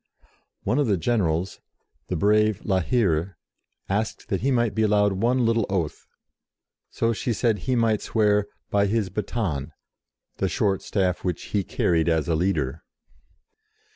[0.63, 1.59] One of the generals,
[2.07, 3.37] the brave La Hire,
[3.87, 6.07] asked that he might be allowed one little oath,
[6.89, 9.73] so she said he might swear "by his baton,"
[10.37, 12.81] the short staff which he carried as a leader.